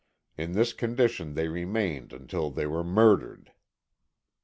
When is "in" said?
0.35-0.53